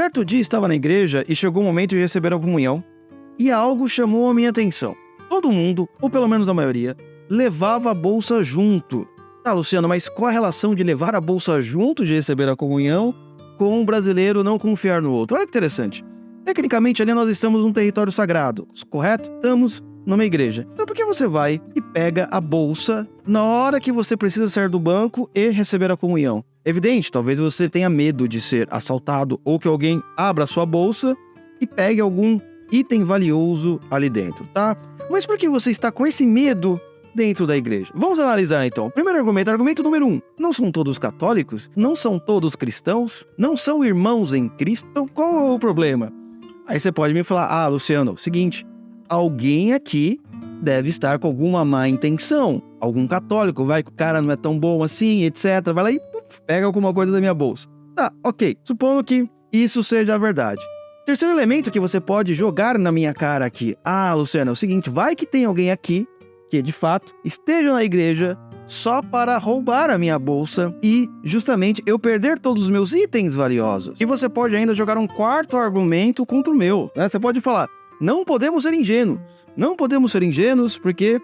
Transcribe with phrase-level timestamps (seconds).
[0.00, 2.82] Certo dia estava na igreja e chegou o momento de receber a comunhão,
[3.38, 4.96] e algo chamou a minha atenção.
[5.28, 6.96] Todo mundo, ou pelo menos a maioria,
[7.28, 9.06] levava a bolsa junto.
[9.44, 13.14] Tá, Luciano, mas qual a relação de levar a bolsa junto de receber a comunhão
[13.58, 15.36] com um brasileiro não confiar no outro?
[15.36, 16.02] Olha que interessante.
[16.46, 19.30] Tecnicamente, ali nós estamos num território sagrado, correto?
[19.34, 20.66] Estamos numa igreja.
[20.72, 24.70] Então por que você vai e pega a bolsa na hora que você precisa sair
[24.70, 26.42] do banco e receber a comunhão?
[26.64, 31.16] Evidente, talvez você tenha medo de ser assaltado ou que alguém abra sua bolsa
[31.58, 32.38] e pegue algum
[32.70, 34.76] item valioso ali dentro, tá?
[35.10, 36.78] Mas por que você está com esse medo
[37.14, 37.90] dentro da igreja?
[37.94, 38.90] Vamos analisar então.
[38.90, 40.20] Primeiro argumento, argumento número um.
[40.38, 41.70] Não são todos católicos?
[41.74, 43.26] Não são todos cristãos?
[43.38, 44.86] Não são irmãos em Cristo?
[44.90, 46.12] Então qual é o problema?
[46.66, 48.66] Aí você pode me falar, ah, Luciano, seguinte,
[49.08, 50.20] alguém aqui
[50.60, 52.62] deve estar com alguma má intenção.
[52.78, 55.72] Algum católico, vai que o cara não é tão bom assim, etc.
[55.74, 56.09] Vai lá e
[56.46, 57.68] pega alguma coisa da minha bolsa.
[57.94, 58.56] Tá, ok.
[58.64, 60.60] Supondo que isso seja a verdade.
[61.04, 63.76] Terceiro elemento que você pode jogar na minha cara aqui.
[63.84, 66.06] Ah, Luciano, é o seguinte: vai que tem alguém aqui
[66.50, 71.98] que de fato esteja na igreja só para roubar a minha bolsa e justamente eu
[71.98, 73.96] perder todos os meus itens valiosos.
[74.00, 76.90] E você pode ainda jogar um quarto argumento contra o meu.
[76.94, 77.08] Né?
[77.08, 77.68] Você pode falar:
[78.00, 79.20] não podemos ser ingênuos.
[79.56, 81.20] Não podemos ser ingênuos porque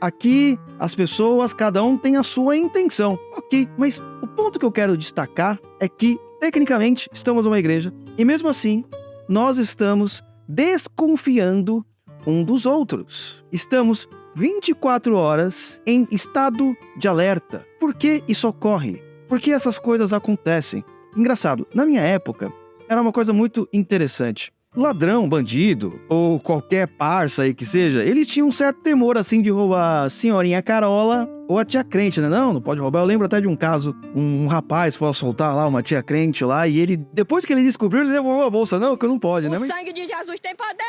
[0.00, 3.18] aqui as pessoas, cada um tem a sua intenção.
[3.36, 8.24] Ok, mas o ponto que eu quero destacar é que, tecnicamente, estamos numa igreja e
[8.24, 8.84] mesmo assim
[9.28, 11.84] nós estamos desconfiando
[12.26, 13.44] um dos outros.
[13.52, 17.66] Estamos 24 horas em estado de alerta.
[17.78, 19.02] Por que isso ocorre?
[19.28, 20.84] Por que essas coisas acontecem?
[21.16, 22.52] Engraçado, na minha época,
[22.88, 28.48] era uma coisa muito interessante ladrão, bandido, ou qualquer parça aí que seja, eles tinham
[28.48, 32.28] um certo temor, assim, de roubar a senhorinha Carola ou a tia crente, né?
[32.28, 33.00] Não, não pode roubar.
[33.00, 36.66] Eu lembro até de um caso, um rapaz foi assaltar lá uma tia crente lá,
[36.66, 38.78] e ele, depois que ele descobriu, ele levou a bolsa.
[38.78, 39.58] Não, que não pode, o né?
[39.58, 40.84] Mas, sangue de Jesus tem poder!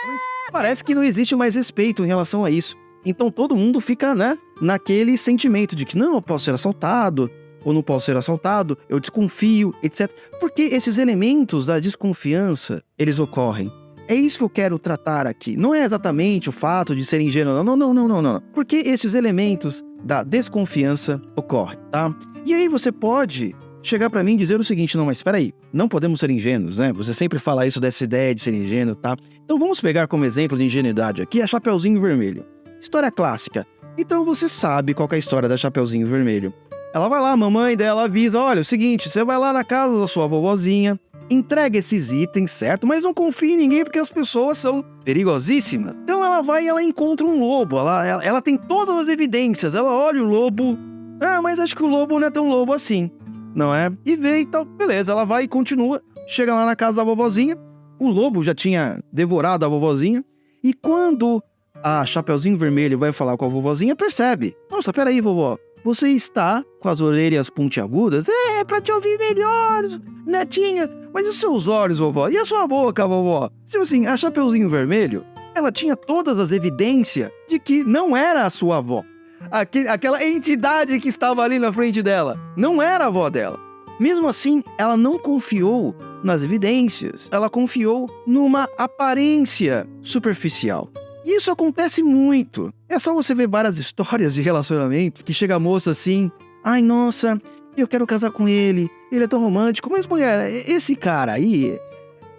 [0.52, 2.75] parece que não existe mais respeito em relação a isso.
[3.05, 7.30] Então todo mundo fica, né, naquele sentimento de que não, eu posso ser assaltado,
[7.65, 10.09] ou não posso ser assaltado, eu desconfio, etc.
[10.39, 13.70] Porque esses elementos da desconfiança, eles ocorrem.
[14.08, 15.58] É isso que eu quero tratar aqui.
[15.58, 18.42] Não é exatamente o fato de ser ingênuo, não, não, não, não, não.
[18.54, 22.15] Porque esses elementos da desconfiança ocorrem, tá?
[22.45, 25.52] E aí você pode chegar para mim e dizer o seguinte: não, mas espera aí,
[25.73, 26.93] não podemos ser ingênuos, né?
[26.93, 29.17] Você sempre fala isso dessa ideia de ser ingênuo, tá?
[29.43, 32.45] Então vamos pegar como exemplo de ingenuidade aqui a Chapeuzinho Vermelho.
[32.80, 33.65] História clássica.
[33.98, 36.54] Então você sabe qual é a história da Chapeuzinho Vermelho.
[36.95, 39.66] Ela vai lá, a mamãe dela avisa: olha, é o seguinte, você vai lá na
[39.66, 40.98] casa da sua vovozinha,
[41.30, 42.88] entrega esses itens, certo?
[42.88, 45.94] Mas não confia em ninguém porque as pessoas são perigosíssimas.
[46.04, 47.78] Então ela vai e ela encontra um lobo.
[47.78, 49.76] Ela, ela, ela, tem todas as evidências.
[49.76, 50.80] Ela olha o lobo.
[51.20, 53.11] Ah, mas acho que o lobo não é tão lobo assim.
[53.54, 53.92] Não é?
[54.05, 54.64] E vê e tal.
[54.64, 56.02] Beleza, ela vai e continua.
[56.30, 57.58] Chega lá na casa da vovozinha.
[58.00, 60.23] O lobo já tinha devorado a vovozinha.
[60.64, 61.44] E quando
[61.84, 64.55] a Chapeuzinho Vermelho vai falar com a vovozinha, percebe.
[64.72, 65.58] Nossa, peraí, vovó.
[65.86, 68.28] Você está com as orelhas pontiagudas?
[68.28, 69.84] É, pra te ouvir melhor,
[70.26, 70.90] netinha.
[71.14, 72.28] Mas os seus olhos, vovó?
[72.28, 73.52] E a sua boca, vovó?
[73.68, 75.23] Tipo assim, a Chapeuzinho Vermelho,
[75.54, 79.06] ela tinha todas as evidências de que não era a sua avó.
[79.52, 83.60] Aquela entidade que estava ali na frente dela não era a avó dela.
[84.00, 90.90] Mesmo assim, ela não confiou nas evidências, ela confiou numa aparência superficial.
[91.25, 92.71] Isso acontece muito.
[92.87, 96.31] É só você ver várias histórias de relacionamento que chega a moça assim:
[96.63, 97.41] ai, nossa,
[97.75, 99.89] eu quero casar com ele, ele é tão romântico.
[99.91, 101.80] Mas, mulher, esse cara aí,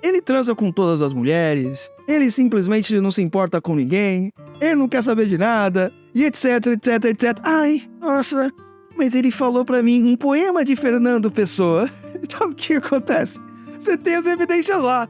[0.03, 4.89] ele transa com todas as mulheres, ele simplesmente não se importa com ninguém, ele não
[4.89, 7.39] quer saber de nada, e etc, etc, etc.
[7.43, 8.53] Ai, nossa,
[8.97, 11.91] mas ele falou para mim um poema de Fernando Pessoa.
[12.23, 13.39] Então o que acontece?
[13.79, 15.07] Você tem as evidências lá.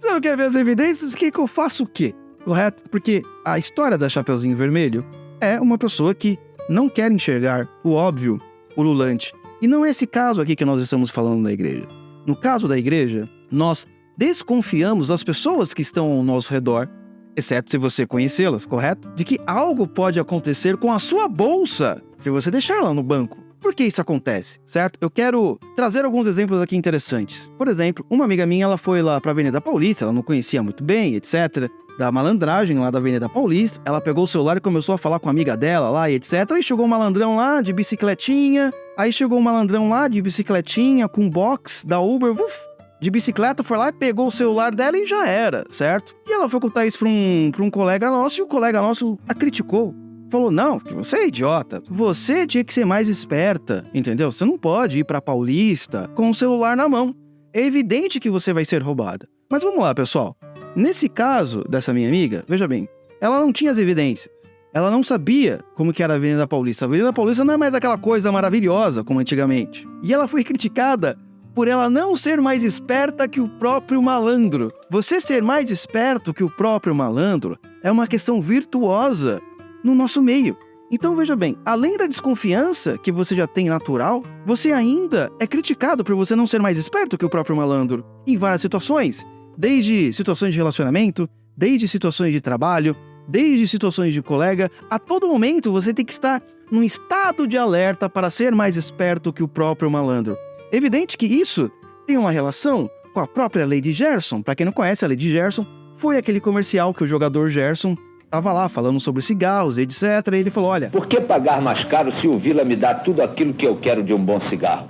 [0.00, 1.12] Você não quer ver as evidências?
[1.12, 2.12] O que, que eu faço o quê?
[2.48, 2.82] Correto?
[2.90, 5.04] Porque a história da Chapeuzinho Vermelho
[5.38, 8.40] é uma pessoa que não quer enxergar o óbvio,
[8.74, 9.34] o lulante.
[9.60, 11.86] E não é esse caso aqui que nós estamos falando da igreja.
[12.26, 16.88] No caso da igreja, nós desconfiamos das pessoas que estão ao nosso redor,
[17.36, 19.10] exceto se você conhecê-las, correto?
[19.14, 23.36] De que algo pode acontecer com a sua bolsa se você deixar lá no banco.
[23.60, 24.98] Por que isso acontece, certo?
[25.00, 27.50] Eu quero trazer alguns exemplos aqui interessantes.
[27.58, 30.62] Por exemplo, uma amiga minha, ela foi lá para a Avenida Paulista, ela não conhecia
[30.62, 31.68] muito bem, etc
[31.98, 33.80] da malandragem lá da Avenida Paulista.
[33.84, 36.48] Ela pegou o celular e começou a falar com a amiga dela lá e etc.
[36.52, 38.72] Aí chegou um malandrão lá de bicicletinha.
[38.96, 42.30] Aí chegou um malandrão lá de bicicletinha com box da Uber.
[42.30, 42.68] Uf,
[43.00, 46.14] de bicicleta, foi lá, pegou o celular dela e já era, certo?
[46.26, 49.34] E ela foi contar isso pra um, um colega nosso e o colega nosso a
[49.34, 49.94] criticou.
[50.30, 51.82] Falou, não, você é idiota.
[51.88, 54.30] Você tinha que ser mais esperta, entendeu?
[54.30, 57.14] Você não pode ir pra Paulista com o celular na mão.
[57.52, 59.26] é evidente que você vai ser roubada.
[59.50, 60.36] Mas vamos lá, pessoal.
[60.76, 62.86] Nesse caso dessa minha amiga, veja bem,
[63.20, 64.28] ela não tinha as evidências.
[64.72, 66.84] Ela não sabia como que era a Avenida Paulista.
[66.84, 69.88] A Avenida Paulista não é mais aquela coisa maravilhosa como antigamente.
[70.02, 71.18] E ela foi criticada
[71.54, 74.70] por ela não ser mais esperta que o próprio malandro.
[74.90, 79.40] Você ser mais esperto que o próprio malandro é uma questão virtuosa
[79.82, 80.56] no nosso meio.
[80.90, 86.02] Então veja bem, além da desconfiança que você já tem natural, você ainda é criticado
[86.02, 89.24] por você não ser mais esperto que o próprio malandro em várias situações,
[89.56, 92.96] desde situações de relacionamento, desde situações de trabalho,
[93.28, 98.08] desde situações de colega, a todo momento você tem que estar num estado de alerta
[98.08, 100.36] para ser mais esperto que o próprio malandro.
[100.72, 101.70] Evidente que isso
[102.06, 104.40] tem uma relação com a própria Lady Gerson.
[104.40, 105.66] Para quem não conhece, a Lady Gerson
[105.96, 107.96] foi aquele comercial que o jogador Gerson
[108.28, 110.02] estava lá falando sobre cigarros, etc.
[110.32, 110.90] E ele falou: Olha.
[110.90, 114.02] Por que pagar mais caro se o Vila me dá tudo aquilo que eu quero
[114.02, 114.88] de um bom cigarro?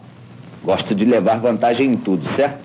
[0.63, 2.59] Gosto de levar vantagem em tudo, certo?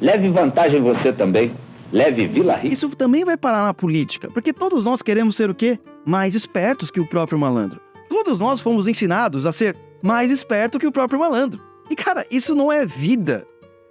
[0.00, 1.52] Leve vantagem você também.
[1.92, 2.72] Leve Vila Rica.
[2.72, 5.78] Isso também vai parar na política, porque todos nós queremos ser o quê?
[6.06, 7.80] Mais espertos que o próprio malandro.
[8.08, 11.60] Todos nós fomos ensinados a ser mais esperto que o próprio malandro.
[11.90, 13.44] E, cara, isso não é vida.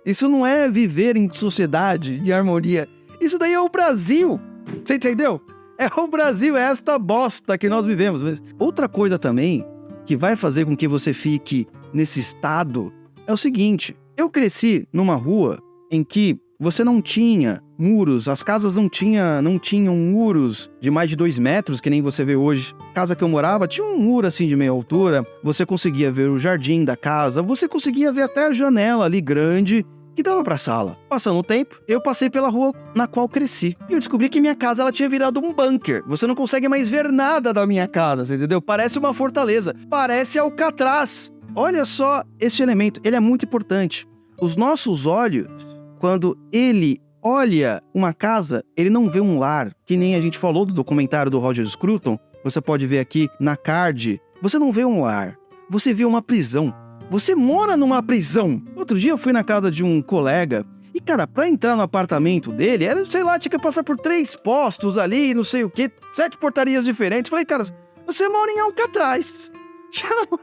[0.05, 2.87] Isso não é viver em sociedade, em harmonia.
[3.19, 4.39] Isso daí é o Brasil.
[4.85, 5.41] Você entendeu?
[5.79, 8.21] É o Brasil, é esta bosta que nós vivemos.
[8.59, 9.65] Outra coisa também
[10.05, 12.91] que vai fazer com que você fique nesse estado
[13.25, 15.57] é o seguinte: eu cresci numa rua
[15.89, 21.09] em que você não tinha muros, as casas não, tinha, não tinham muros de mais
[21.09, 22.75] de dois metros, que nem você vê hoje.
[22.91, 26.29] A casa que eu morava tinha um muro assim de meia altura, você conseguia ver
[26.29, 30.55] o jardim da casa, você conseguia ver até a janela ali grande que dava para
[30.55, 30.97] a sala.
[31.07, 33.75] Passando o tempo, eu passei pela rua na qual cresci.
[33.89, 36.03] E eu descobri que minha casa ela tinha virado um bunker.
[36.07, 38.61] Você não consegue mais ver nada da minha casa, entendeu?
[38.61, 41.31] Parece uma fortaleza, parece Alcatraz.
[41.55, 44.07] Olha só esse elemento, ele é muito importante.
[44.41, 45.51] Os nossos olhos,
[45.99, 50.65] quando ele olha uma casa, ele não vê um lar, que nem a gente falou
[50.65, 52.17] do documentário do Roger Scruton.
[52.43, 54.21] Você pode ver aqui na card.
[54.41, 55.37] Você não vê um lar,
[55.69, 56.73] você vê uma prisão.
[57.09, 58.61] Você mora numa prisão.
[58.75, 62.51] Outro dia eu fui na casa de um colega e, cara, pra entrar no apartamento
[62.51, 65.89] dele, era, sei lá, tinha que passar por três postos ali, não sei o que,
[66.13, 67.29] sete portarias diferentes.
[67.29, 67.65] Falei, cara,
[68.05, 69.51] você mora em Alcatraz.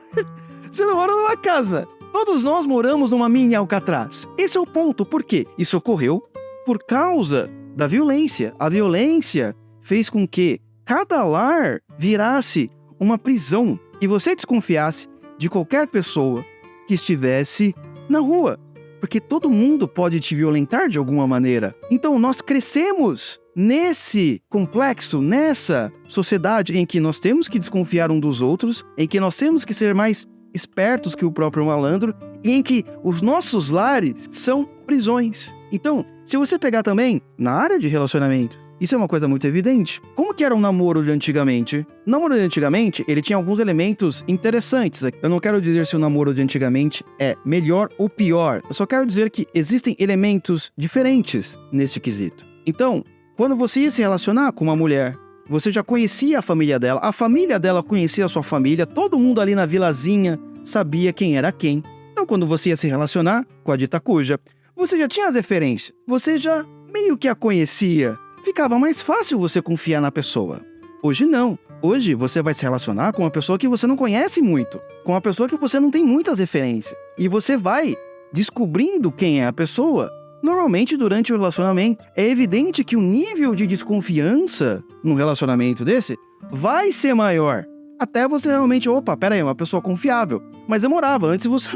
[0.72, 1.88] Você não mora numa casa.
[2.12, 4.28] Todos nós moramos numa mini Alcatraz.
[4.36, 5.06] Esse é o ponto.
[5.06, 5.46] Por quê?
[5.56, 6.22] Isso ocorreu
[6.66, 8.54] por causa da violência.
[8.58, 12.70] A violência fez com que cada lar virasse
[13.00, 15.08] uma prisão e você desconfiasse
[15.38, 16.44] de qualquer pessoa
[16.87, 17.75] que estivesse
[18.09, 18.59] na rua,
[19.00, 21.75] porque todo mundo pode te violentar de alguma maneira.
[21.91, 28.43] Então nós crescemos nesse complexo, nessa sociedade em que nós temos que desconfiar um dos
[28.43, 32.62] outros, em que nós temos que ser mais espertos que o próprio malandro e em
[32.62, 35.53] que os nossos lares são prisões.
[35.71, 40.00] Então, se você pegar também na área de relacionamento, isso é uma coisa muito evidente.
[40.14, 41.87] Como que era um namoro de antigamente?
[42.06, 45.02] O namoro de antigamente, ele tinha alguns elementos interessantes.
[45.23, 48.61] Eu não quero dizer se o namoro de antigamente é melhor ou pior.
[48.69, 52.44] Eu só quero dizer que existem elementos diferentes nesse quesito.
[52.67, 53.02] Então,
[53.37, 55.17] quando você ia se relacionar com uma mulher,
[55.49, 59.40] você já conhecia a família dela, a família dela conhecia a sua família, todo mundo
[59.40, 61.82] ali na vilazinha sabia quem era quem.
[62.12, 64.40] Então, quando você ia se relacionar com a dita cuja,
[64.75, 68.19] você já tinha as referências, você já meio que a conhecia.
[68.46, 70.61] Ficava mais fácil você confiar na pessoa.
[71.02, 71.59] Hoje não.
[71.82, 75.21] Hoje você vai se relacionar com uma pessoa que você não conhece muito, com uma
[75.21, 76.97] pessoa que você não tem muitas referências.
[77.18, 77.97] E você vai
[78.32, 80.12] descobrindo quem é a pessoa.
[80.40, 86.16] Normalmente, durante o relacionamento, é evidente que o nível de desconfiança num relacionamento desse
[86.49, 87.66] vai ser maior.
[87.99, 90.43] Até você realmente, opa, pera aí, uma pessoa confiável.
[90.69, 91.29] Mas demorava.
[91.29, 91.69] Antes você,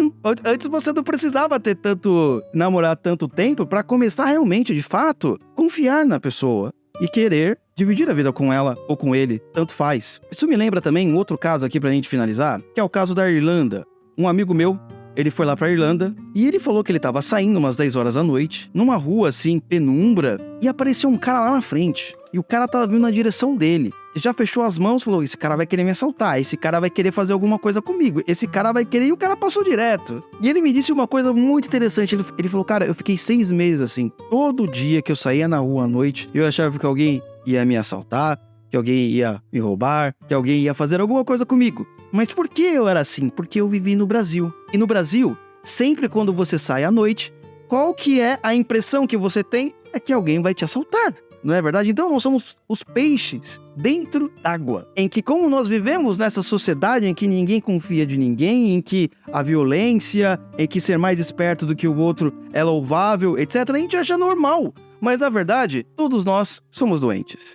[0.45, 2.43] antes você não precisava ter tanto.
[2.53, 8.13] namorar tanto tempo para começar realmente, de fato, confiar na pessoa e querer dividir a
[8.13, 10.21] vida com ela ou com ele, tanto faz.
[10.31, 13.15] Isso me lembra também um outro caso aqui pra gente finalizar, que é o caso
[13.15, 13.87] da Irlanda.
[14.19, 14.79] Um amigo meu,
[15.17, 18.15] ele foi lá pra Irlanda e ele falou que ele tava saindo umas 10 horas
[18.15, 22.15] da noite, numa rua assim, penumbra, e apareceu um cara lá na frente.
[22.35, 25.57] E o cara tava vindo na direção dele já fechou as mãos, falou: esse cara
[25.57, 28.85] vai querer me assaltar, esse cara vai querer fazer alguma coisa comigo, esse cara vai
[28.85, 29.07] querer.
[29.07, 30.23] E o cara passou direto.
[30.41, 32.15] E ele me disse uma coisa muito interessante.
[32.15, 34.11] Ele, ele falou: cara, eu fiquei seis meses assim.
[34.29, 37.77] Todo dia que eu saía na rua à noite, eu achava que alguém ia me
[37.77, 38.39] assaltar,
[38.71, 41.87] que alguém ia me roubar, que alguém ia fazer alguma coisa comigo.
[42.13, 43.29] Mas por que eu era assim?
[43.29, 44.53] Porque eu vivi no Brasil.
[44.73, 47.33] E no Brasil, sempre quando você sai à noite,
[47.69, 49.75] qual que é a impressão que você tem?
[49.93, 51.15] É que alguém vai te assaltar.
[51.43, 51.91] Não é verdade?
[51.91, 57.15] Então nós somos os peixes dentro d'água, em que como nós vivemos nessa sociedade em
[57.15, 61.75] que ninguém confia de ninguém, em que a violência, em que ser mais esperto do
[61.75, 64.75] que o outro é louvável, etc, a gente acha normal.
[65.01, 67.41] Mas na verdade, todos nós somos doentes.